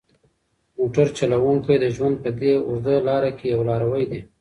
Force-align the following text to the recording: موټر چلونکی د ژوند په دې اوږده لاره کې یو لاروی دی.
موټر 0.77 1.07
چلونکی 1.17 1.75
د 1.83 1.85
ژوند 1.95 2.15
په 2.23 2.29
دې 2.39 2.51
اوږده 2.67 2.95
لاره 3.07 3.31
کې 3.37 3.45
یو 3.53 3.61
لاروی 3.69 4.05
دی. 4.11 4.21